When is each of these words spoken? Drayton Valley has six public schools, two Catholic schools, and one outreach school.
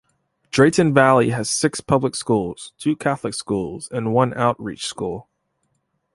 Drayton 0.49 0.95
Valley 0.95 1.29
has 1.29 1.51
six 1.51 1.79
public 1.79 2.15
schools, 2.15 2.73
two 2.79 2.95
Catholic 2.95 3.35
schools, 3.35 3.87
and 3.91 4.11
one 4.15 4.33
outreach 4.33 4.87
school. 4.87 5.29